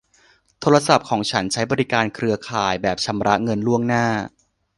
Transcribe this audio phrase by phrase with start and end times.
[0.59, 4.05] โทรศัพท์ของฉันใช้บริการเครือข่ายแบบชำระเงินล่วงหน้า